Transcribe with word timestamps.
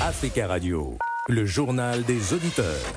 Africa 0.00 0.46
Radio, 0.46 0.96
le 1.28 1.44
journal 1.44 2.04
des 2.04 2.32
auditeurs. 2.32 2.94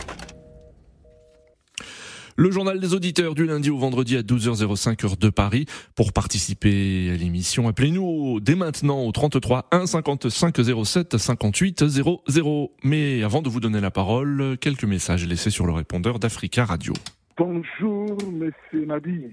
Le 2.37 2.51
journal 2.51 2.79
des 2.79 2.93
auditeurs 2.93 3.33
du 3.33 3.47
lundi 3.47 3.71
au 3.71 3.77
vendredi 3.77 4.17
à 4.17 4.21
12h05 4.21 5.03
heure 5.05 5.17
de 5.17 5.29
Paris. 5.31 5.65
Pour 5.95 6.13
participer 6.13 7.09
à 7.11 7.17
l'émission, 7.17 7.67
appelez-nous 7.67 8.39
dès 8.39 8.53
maintenant 8.53 9.03
au 9.03 9.11
33 9.11 9.67
1 9.71 9.87
55 9.87 10.55
07 10.85 11.17
58 11.17 11.87
00. 11.87 12.71
Mais 12.83 13.23
avant 13.23 13.41
de 13.41 13.49
vous 13.49 13.59
donner 13.59 13.81
la 13.81 13.89
parole, 13.89 14.55
quelques 14.61 14.85
messages 14.85 15.27
laissés 15.27 15.49
sur 15.49 15.65
le 15.65 15.73
répondeur 15.73 16.19
d'Africa 16.19 16.65
Radio. 16.65 16.93
Bonjour, 17.35 18.15
messieurs 18.31 18.85
Nadi. 18.85 19.25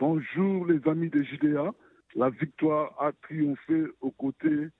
Bonjour, 0.00 0.64
les 0.64 0.80
amis 0.90 1.10
de 1.10 1.22
Judéa. 1.22 1.70
La 2.16 2.30
victoire 2.30 2.94
a 2.98 3.10
triomphé 3.22 3.74
aux 4.00 4.10
côtés 4.10 4.70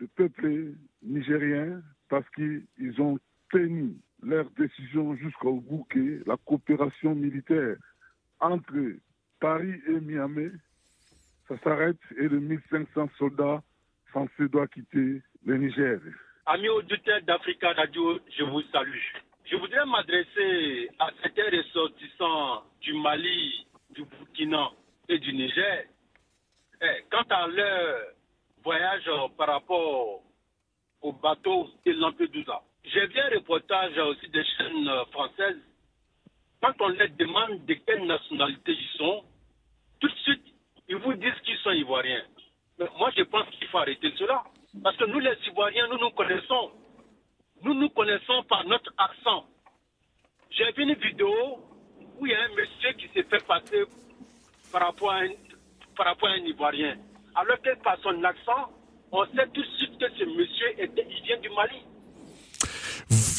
du 0.00 0.08
peuple 0.08 0.74
nigérien 1.02 1.82
parce 2.08 2.28
qu'ils 2.30 3.00
ont 3.00 3.18
tenu 3.50 3.94
leur 4.22 4.48
décision 4.50 5.14
jusqu'au 5.16 5.54
bout 5.60 5.84
que 5.90 6.22
la 6.26 6.36
coopération 6.36 7.14
militaire 7.14 7.76
entre 8.40 8.74
Paris 9.40 9.80
et 9.88 10.00
Miami, 10.00 10.50
ça 11.48 11.58
s'arrête 11.58 11.98
et 12.16 12.28
les 12.28 12.40
1500 12.40 13.10
soldats 13.18 13.62
français 14.06 14.48
doivent 14.48 14.68
quitter 14.68 15.22
le 15.44 15.56
Niger. 15.56 15.98
Amis 16.46 16.68
auditeurs 16.68 17.22
d'Africa 17.22 17.72
Radio, 17.72 18.18
je 18.36 18.44
vous 18.44 18.62
salue. 18.72 18.98
Je 19.44 19.56
voudrais 19.56 19.84
m'adresser 19.86 20.88
à 20.98 21.10
certains 21.22 21.56
ressortissants 21.56 22.64
du 22.80 22.94
Mali, 22.94 23.66
du 23.90 24.04
Burkina 24.04 24.70
et 25.08 25.18
du 25.18 25.32
Niger. 25.32 25.84
Eh, 26.80 27.04
quant 27.10 27.24
à 27.30 27.46
leur 27.46 28.00
voyage 28.62 29.10
par 29.36 29.48
rapport 29.48 30.22
au 31.00 31.12
bateau 31.12 31.68
de 31.84 31.92
Lampedusa, 31.92 32.62
j'ai 32.84 33.06
vu 33.06 33.18
un 33.18 33.30
reportage 33.30 33.96
aussi 33.98 34.28
des 34.28 34.44
chaînes 34.44 34.90
françaises. 35.12 35.60
Quand 36.60 36.74
on 36.80 36.88
leur 36.88 37.08
demande 37.18 37.64
de 37.64 37.74
quelle 37.74 38.06
nationalité 38.06 38.72
ils 38.72 38.98
sont, 38.98 39.24
tout 40.00 40.08
de 40.08 40.18
suite, 40.18 40.44
ils 40.88 40.96
vous 40.96 41.14
disent 41.14 41.40
qu'ils 41.44 41.58
sont 41.58 41.70
ivoiriens. 41.70 42.24
Mais 42.78 42.86
moi, 42.98 43.10
je 43.16 43.22
pense 43.22 43.48
qu'il 43.50 43.66
faut 43.68 43.78
arrêter 43.78 44.12
cela. 44.18 44.42
Parce 44.82 44.96
que 44.96 45.04
nous, 45.04 45.18
les 45.18 45.36
Ivoiriens, 45.46 45.86
nous 45.88 45.98
nous 45.98 46.10
connaissons. 46.10 46.72
Nous 47.62 47.74
nous 47.74 47.90
connaissons 47.90 48.42
par 48.44 48.64
notre 48.66 48.92
accent. 48.96 49.44
J'ai 50.50 50.70
vu 50.72 50.82
une 50.82 50.94
vidéo 50.94 51.60
où 52.18 52.26
il 52.26 52.32
y 52.32 52.34
a 52.34 52.44
un 52.44 52.48
monsieur 52.48 52.92
qui 52.98 53.08
s'est 53.08 53.22
fait 53.24 53.46
passer 53.46 53.84
par 54.72 54.82
rapport 54.82 55.12
à 55.12 55.20
un, 55.20 55.28
par 55.96 56.06
rapport 56.06 56.28
à 56.28 56.32
un 56.32 56.44
Ivoirien. 56.44 56.96
Alors 57.34 57.60
que 57.62 57.74
par 57.82 57.98
son 58.02 58.22
accent, 58.24 58.70
on 59.10 59.24
sait 59.26 59.46
tout 59.54 59.62
de 59.62 59.68
suite 59.78 59.98
que 59.98 60.10
ce 60.18 60.24
monsieur, 60.24 60.82
était, 60.82 61.06
il 61.08 61.22
vient 61.22 61.38
du 61.38 61.48
Mali. 61.50 61.82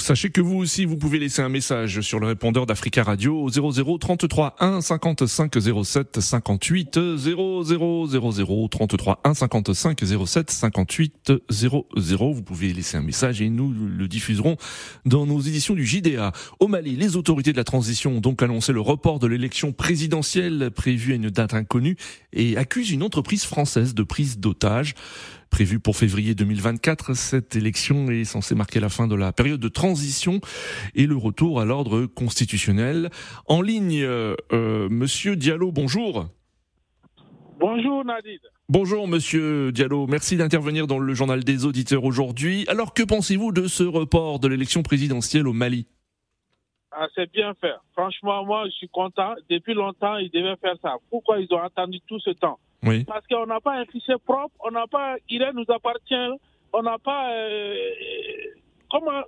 Sachez 0.04 0.32
que 0.32 0.42
vous 0.42 0.58
aussi, 0.58 0.84
vous 0.84 0.98
pouvez 0.98 1.18
laisser 1.18 1.42
un 1.42 1.48
message 1.48 2.02
sur 2.02 2.20
le 2.20 2.28
répondeur 2.28 2.66
d'Africa 2.66 3.04
Radio 3.04 3.42
au 3.42 3.48
00 3.48 3.98
33 4.00 4.58
1 4.60 4.82
55 4.82 5.54
07 5.86 6.20
58 6.20 7.00
00 7.16 7.64
00 7.64 8.68
33 8.68 9.22
1 9.24 9.34
55 9.34 10.04
07 10.26 10.52
58 10.52 11.32
00. 11.50 12.34
Vous 12.34 12.44
pouvez 12.44 12.74
laisser 12.74 12.98
un 12.98 13.02
message 13.02 13.42
et 13.42 13.48
nous 13.48 13.72
le 13.72 14.10
diffuserons 14.10 14.58
dans 15.06 15.26
nos 15.26 15.40
éditions 15.40 15.74
du 15.74 15.86
JDA. 15.86 16.34
Au 16.60 16.68
Mali, 16.68 16.98
les 16.98 17.16
autorités 17.16 17.54
de 17.54 17.58
la 17.58 17.64
transition 17.64 18.18
ont 18.18 18.20
donc 18.20 18.44
annoncé 18.44 18.74
le 18.74 18.82
report 18.82 19.20
de 19.20 19.28
l'élection 19.28 19.72
présidentielle 19.72 20.70
prévue 20.76 21.14
à 21.14 21.16
une 21.16 21.30
date 21.30 21.54
inconnue 21.54 21.96
et 22.34 22.58
accusent 22.58 22.92
une 22.92 23.04
entreprise 23.04 23.46
française 23.46 23.96
de 23.96 24.04
prise 24.04 24.38
d'otage. 24.38 24.96
Prévue 25.54 25.80
pour 25.80 25.96
février 25.96 26.34
2024, 26.34 27.14
cette 27.14 27.56
élection 27.56 28.10
est 28.10 28.24
censée 28.24 28.56
marquer 28.56 28.80
la 28.80 28.90
fin 28.90 29.08
de 29.08 29.14
la 29.14 29.32
période 29.32 29.60
de 29.60 29.68
transition 29.68 30.42
et 30.96 31.06
le 31.06 31.16
retour 31.16 31.62
à 31.62 31.66
l'ordre 31.66 32.08
constitutionnel. 32.08 33.12
En 33.46 33.62
ligne, 33.62 34.02
euh, 34.02 34.34
euh, 34.52 34.90
Monsieur 34.90 35.36
Diallo, 35.36 35.72
bonjour. 35.72 36.26
Bonjour 37.60 38.04
Nadine. 38.04 38.40
Bonjour 38.68 39.08
Monsieur 39.08 39.72
Diallo, 39.72 40.08
merci 40.08 40.38
d'intervenir 40.38 40.88
dans 40.88 40.98
le 40.98 41.14
journal 41.14 41.44
des 41.44 41.66
auditeurs 41.66 42.04
aujourd'hui. 42.04 42.66
Alors 42.68 42.96
que 42.96 43.04
pensez-vous 43.04 43.52
de 43.52 43.68
ce 43.68 43.84
report 43.84 44.40
de 44.40 44.48
l'élection 44.48 44.82
présidentielle 44.82 45.48
au 45.48 45.54
Mali? 45.54 45.86
Ah, 46.92 47.06
c'est 47.14 47.32
bien 47.32 47.54
fait. 47.62 47.76
Franchement, 47.92 48.44
moi, 48.44 48.66
je 48.66 48.72
suis 48.72 48.90
content. 48.90 49.36
Depuis 49.52 49.76
longtemps, 49.76 50.18
ils 50.18 50.32
devaient 50.32 50.58
faire 50.60 50.78
ça. 50.82 50.96
Pourquoi 51.12 51.40
ils 51.40 51.54
ont 51.54 51.62
attendu 51.62 52.00
tout 52.08 52.20
ce 52.20 52.32
temps? 52.32 52.58
Oui. 52.84 53.06
Parce 53.06 53.26
qu'on 53.28 53.46
n'a 53.46 53.60
pas 53.60 53.76
un 53.76 53.86
fichier 53.86 54.16
propre, 54.26 54.54
on 54.60 54.72
n'a 54.72 54.88
pas, 54.88 55.16
il 55.30 55.46
nous 55.54 55.66
appartient, 55.74 56.40
on 56.74 56.82
n'a 56.82 56.98
pas, 56.98 57.32
euh, 57.32 57.76
comment, 58.92 59.24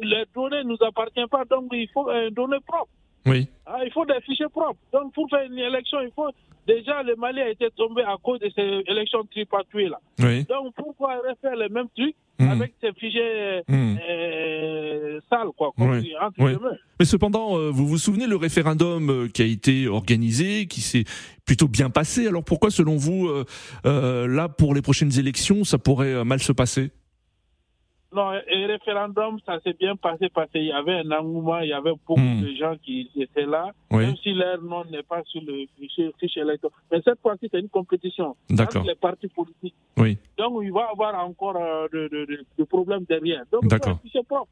les 0.00 0.24
données 0.34 0.64
nous 0.64 0.78
appartiennent 0.80 1.28
pas, 1.28 1.44
donc 1.44 1.68
il 1.72 1.88
faut 1.88 2.08
un 2.08 2.30
données 2.30 2.60
propre. 2.66 2.90
Oui. 3.26 3.48
Ah, 3.66 3.84
il 3.84 3.92
faut 3.92 4.04
des 4.04 4.20
fichiers 4.22 4.48
propres. 4.48 4.80
Donc 4.92 5.12
pour 5.12 5.28
faire 5.28 5.42
une 5.42 5.58
élection, 5.58 6.00
il 6.00 6.10
faut, 6.12 6.30
déjà 6.68 7.02
le 7.02 7.16
Mali 7.16 7.40
a 7.40 7.50
été 7.50 7.66
tombé 7.76 8.02
à 8.02 8.16
cause 8.22 8.38
de 8.40 8.48
ces 8.54 8.68
élections 8.92 9.24
tripatuées 9.30 9.88
là. 9.88 9.98
Oui. 10.20 10.44
Donc 10.44 10.74
pourquoi 10.76 11.16
refaire 11.28 11.56
les 11.56 11.68
mêmes 11.68 11.88
trucs 11.96 12.14
Hmm. 12.40 12.50
avec 12.50 12.72
ces 12.80 12.92
fichiers 12.92 13.62
Hmm. 13.66 13.96
euh, 14.08 15.18
sales, 15.28 15.48
quoi, 15.56 15.72
comme 15.76 15.90
Oui. 15.90 16.02
dit, 16.02 16.12
entre 16.20 16.34
Oui. 16.38 16.52
guillemets. 16.54 16.76
Mais 17.00 17.04
cependant, 17.04 17.58
euh, 17.58 17.70
vous 17.70 17.84
vous 17.88 17.98
souvenez 17.98 18.28
le 18.28 18.36
référendum 18.36 19.10
euh, 19.10 19.28
qui 19.28 19.42
a 19.42 19.44
été 19.44 19.88
organisé, 19.88 20.66
qui 20.66 20.80
s'est 20.80 21.02
plutôt 21.44 21.66
bien 21.66 21.90
passé. 21.90 22.28
Alors 22.28 22.44
pourquoi, 22.44 22.70
selon 22.70 22.96
vous, 22.96 23.26
euh, 23.26 23.44
euh, 23.86 24.28
là 24.28 24.48
pour 24.48 24.72
les 24.72 24.82
prochaines 24.82 25.18
élections, 25.18 25.64
ça 25.64 25.78
pourrait 25.78 26.24
mal 26.24 26.38
se 26.38 26.52
passer? 26.52 26.92
Non, 28.10 28.32
et 28.32 28.64
référendum, 28.66 29.38
ça 29.44 29.60
s'est 29.60 29.74
bien 29.78 29.94
passé 29.94 30.30
parce 30.32 30.50
qu'il 30.50 30.64
y 30.64 30.72
avait 30.72 30.94
un 31.00 31.10
engouement, 31.10 31.58
il 31.58 31.68
y 31.68 31.72
avait 31.74 31.90
beaucoup 31.92 32.18
Hmm. 32.18 32.40
de 32.40 32.54
gens 32.54 32.74
qui 32.82 33.10
étaient 33.16 33.44
là, 33.44 33.70
Oui. 33.90 34.06
même 34.06 34.16
si 34.16 34.32
leur 34.32 34.62
nom 34.62 34.82
n'est 34.86 35.02
pas 35.02 35.22
sur 35.24 35.42
le 35.42 35.66
fichier, 35.78 36.10
électoral. 36.40 36.72
Mais 36.90 37.02
cette 37.04 37.20
fois-ci, 37.20 37.48
c'est 37.52 37.60
une 37.60 37.68
compétition 37.68 38.34
entre 38.58 38.82
les 38.86 38.94
partis 38.94 39.28
politiques. 39.28 39.74
Oui. 39.98 40.16
Donc, 40.38 40.60
il 40.62 40.72
va 40.72 40.86
y 40.88 40.90
avoir 40.92 41.22
encore 41.28 41.56
euh, 41.56 41.86
de, 41.92 42.08
de, 42.08 42.24
de- 42.24 42.46
de 42.56 42.64
problèmes 42.64 43.04
derrière. 43.04 43.42
Donc, 43.52 43.64
fichier 44.02 44.22
propre. 44.26 44.48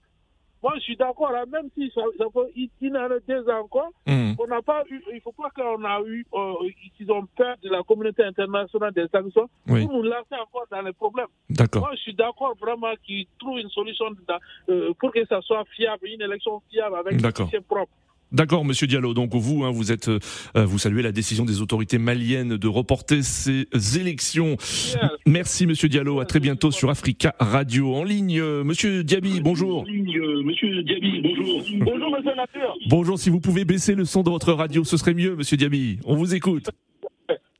Moi, 0.62 0.72
je 0.76 0.80
suis 0.80 0.96
d'accord, 0.96 1.30
hein, 1.34 1.44
même 1.52 1.68
si 1.76 1.90
ça, 1.94 2.00
ça 2.18 2.24
fait 2.32 2.68
une 2.80 2.96
année, 2.96 3.16
deux 3.28 3.48
ans 3.48 3.60
encore, 3.60 3.90
Hmm. 4.06 4.32
on 4.38 4.46
n'a 4.46 4.62
pas 4.62 4.82
eu, 4.90 5.00
il 5.12 5.20
faut 5.20 5.32
pas 5.32 5.50
qu'on 5.50 5.84
a 5.84 6.00
eu, 6.06 6.24
euh, 6.34 6.54
qu'ils 6.96 7.10
ont 7.12 7.26
peur 7.36 7.56
de 7.62 7.68
la 7.68 7.82
communauté 7.82 8.22
internationale 8.24 8.92
des 8.92 9.06
sanctions 9.08 9.48
Oui. 9.68 9.84
pour 9.86 9.92
nous 9.94 10.02
lancer 10.02 10.34
encore 10.40 10.66
dans 10.70 10.82
les 10.82 10.92
problèmes. 10.92 11.26
Moi, 11.74 11.90
je 11.92 11.96
suis 12.00 12.14
d'accord 12.14 12.54
vraiment 12.60 12.92
qu'ils 13.04 13.26
trouvent 13.38 13.58
une 13.58 13.68
solution 13.70 14.06
euh, 14.68 14.92
pour 14.98 15.12
que 15.12 15.24
ça 15.26 15.40
soit 15.42 15.64
fiable, 15.76 16.06
une 16.08 16.22
élection 16.22 16.60
fiable 16.70 16.96
avec 16.96 17.22
un 17.24 17.32
fichier 17.44 17.60
propre. 17.60 17.92
D'accord, 18.32 18.64
Monsieur 18.64 18.86
Diallo. 18.86 19.14
Donc 19.14 19.34
vous, 19.34 19.64
hein, 19.64 19.70
vous 19.70 19.92
êtes, 19.92 20.08
euh, 20.08 20.18
vous 20.54 20.78
saluez 20.78 21.02
la 21.02 21.12
décision 21.12 21.44
des 21.44 21.62
autorités 21.62 21.98
maliennes 21.98 22.56
de 22.56 22.68
reporter 22.68 23.22
ces 23.22 23.66
élections. 23.98 24.56
Merci, 25.26 25.66
Monsieur 25.66 25.88
Diallo. 25.88 26.20
À 26.20 26.24
très 26.24 26.40
bientôt 26.40 26.70
sur 26.70 26.90
Africa 26.90 27.34
Radio. 27.38 27.94
En 27.94 28.04
ligne, 28.04 28.40
euh, 28.40 28.64
Monsieur 28.64 29.04
Diaby, 29.04 29.40
bonjour. 29.40 29.84
Monsieur 29.86 30.82
Diaby, 30.82 31.20
bonjour. 31.22 31.62
Bonjour, 31.80 32.10
monsieur 32.10 32.34
Nature. 32.34 32.74
Bonjour. 32.88 33.18
Si 33.18 33.30
vous 33.30 33.40
pouvez 33.40 33.64
baisser 33.64 33.94
le 33.94 34.04
son 34.04 34.22
de 34.22 34.30
votre 34.30 34.52
radio, 34.52 34.84
ce 34.84 34.96
serait 34.96 35.14
mieux, 35.14 35.36
Monsieur 35.36 35.56
Diaby. 35.56 36.00
On 36.04 36.16
vous 36.16 36.34
écoute. 36.34 36.68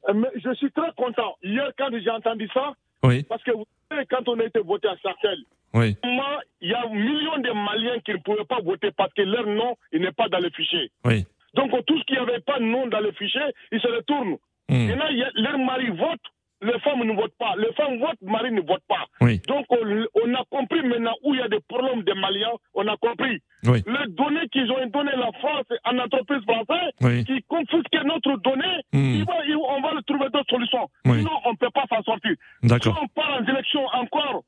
Euh, 0.09 0.23
je 0.37 0.55
suis 0.55 0.71
très 0.73 0.91
content. 0.97 1.37
Hier, 1.43 1.71
quand 1.79 1.89
j'ai 1.93 2.11
entendu 2.11 2.49
ça, 2.53 2.75
Oui, 3.05 3.23
parce 3.25 3.43
que 3.43 3.53
vous 3.53 3.67
savez, 3.91 4.05
quand 4.11 4.29
on 4.29 4.39
a 4.41 4.45
été 4.45 4.61
voté 4.61 4.89
à 4.89 4.97
Sarcelles, 5.03 5.45
oui, 5.77 5.97
moi, 6.05 6.41
il 6.61 6.71
y 6.71 6.75
a 6.75 6.87
millions 6.89 7.39
de 7.39 7.51
Maliens 7.53 8.01
qui 8.05 8.13
ne 8.13 8.17
pouvaient 8.19 8.45
pas 8.49 8.61
voter 8.61 8.91
parce 8.97 9.13
que 9.15 9.23
leur 9.23 9.47
nom 9.47 9.77
n'est 9.93 10.13
pas 10.13 10.29
dans 10.29 10.41
le 10.41 10.51
fichier. 10.51 10.91
oui. 11.05 11.25
Donc, 11.55 11.71
tout 11.87 11.99
ce 11.99 12.05
qui 12.05 12.13
n'avait 12.13 12.41
pas 12.41 12.59
de 12.59 12.65
nom 12.65 12.87
dans 12.87 13.01
le 13.01 13.13
fichier, 13.13 13.41
ils 13.73 13.81
se 13.81 13.87
retournent. 13.89 14.37
Hmm. 14.69 14.91
Et 14.91 14.95
là, 14.95 15.09
leur 15.37 15.57
mari 15.59 15.89
vote, 15.89 16.21
les 16.61 16.79
femmes 16.81 17.03
ne 17.05 17.15
votent 17.15 17.37
pas. 17.39 17.55
Les 17.57 17.73
femmes 17.73 17.99
votent, 17.99 18.21
mari 18.21 18.53
ne 18.53 18.61
vote 18.61 18.83
pas. 18.87 19.07
Oui, 19.23 19.41
Donc, 19.49 19.65
on, 19.71 19.79
on 20.23 20.35
a 20.35 20.43
compris 20.51 20.83
maintenant 20.83 21.15
où 21.25 21.33
il 21.33 21.41
y 21.41 21.43
a 21.43 21.49
des 21.49 21.61
problèmes 21.67 22.03
des 22.03 22.13
Maliens. 22.13 22.53
On 22.75 22.87
a 22.89 22.97
compris. 22.99 23.41
oui, 23.65 23.83
Les 23.87 24.13
données 24.13 24.47
qu'ils 24.53 24.71
ont 24.71 24.85
données 24.87 25.17
la 25.17 25.31
France 25.41 25.65
en 25.87 25.99
entreprise 25.99 26.43
française, 26.43 26.93
oui. 27.01 27.25
qui 27.25 27.43
confisquent 27.45 28.05
notre 28.05 28.37
donnée, 28.43 28.77
il 28.93 29.25
va- 29.25 29.33
on 29.71 29.81
va 29.81 29.91
trouver 30.07 30.29
d'autres 30.29 30.51
solutions. 30.51 30.89
Sinon, 31.07 31.31
on 31.47 31.53
ne 31.53 31.57
peut 31.57 31.71
pas 31.73 31.85
s'en 31.89 32.03
sortir. 32.03 32.33
Si 32.63 32.89
on 32.89 33.09
part 33.15 33.39
en 33.41 33.45
élection 33.47 33.87
encore 33.95 34.43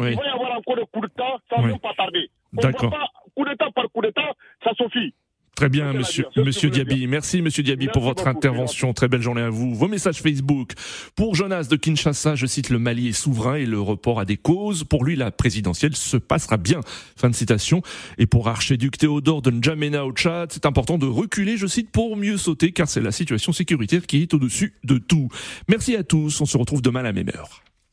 Oui. 0.00 0.10
il 0.12 0.16
va 0.16 0.24
y 0.24 0.28
avoir 0.28 0.52
encore 0.58 0.76
des 0.76 0.84
coups 0.92 1.08
d'État, 1.08 1.36
ça 1.50 1.62
ne 1.62 1.72
Oui. 1.72 1.78
pas 1.82 1.94
tarder. 1.96 2.30
D'accord. 2.52 2.94
coup 3.36 3.44
d'État 3.44 3.66
par 3.74 3.84
coup 3.92 4.02
d'État, 4.02 4.34
ça 4.64 4.70
suffit. 4.74 5.14
Très 5.56 5.68
bien, 5.68 5.92
monsieur, 5.92 6.24
monsieur 6.36 6.70
Diaby. 6.70 7.06
Merci, 7.06 7.42
monsieur 7.42 7.62
Diaby, 7.62 7.88
pour 7.88 8.02
votre 8.02 8.26
intervention. 8.28 8.94
Très 8.94 9.08
belle 9.08 9.20
journée 9.20 9.42
à 9.42 9.50
vous. 9.50 9.74
Vos 9.74 9.88
messages 9.88 10.22
Facebook. 10.22 10.72
Pour 11.16 11.34
Jonas 11.34 11.64
de 11.70 11.76
Kinshasa, 11.76 12.34
je 12.34 12.46
cite 12.46 12.70
le 12.70 12.78
Mali 12.78 13.08
est 13.08 13.12
souverain 13.12 13.56
et 13.56 13.66
le 13.66 13.78
report 13.78 14.20
a 14.20 14.24
des 14.24 14.38
causes. 14.38 14.84
Pour 14.84 15.04
lui, 15.04 15.16
la 15.16 15.30
présidentielle 15.30 15.94
se 15.94 16.16
passera 16.16 16.56
bien. 16.56 16.80
Fin 17.16 17.28
de 17.28 17.34
citation. 17.34 17.82
Et 18.16 18.24
pour 18.26 18.48
archiduc 18.48 18.96
Théodore 18.96 19.42
de 19.42 19.50
N'Djamena 19.50 20.06
au 20.06 20.12
Tchad, 20.12 20.50
c'est 20.50 20.64
important 20.64 20.96
de 20.96 21.06
reculer, 21.06 21.58
je 21.58 21.66
cite, 21.66 21.90
pour 21.90 22.16
mieux 22.16 22.38
sauter, 22.38 22.72
car 22.72 22.88
c'est 22.88 23.02
la 23.02 23.12
situation 23.12 23.52
sécuritaire 23.52 24.06
qui 24.06 24.22
est 24.22 24.32
au-dessus 24.32 24.72
de 24.84 24.96
tout. 24.96 25.28
Merci 25.68 25.94
à 25.94 26.04
tous. 26.04 26.40
On 26.40 26.46
se 26.46 26.56
retrouve 26.56 26.80
demain 26.80 27.00
à 27.00 27.04
la 27.04 27.12
même 27.12 27.28
heure. 27.36 27.60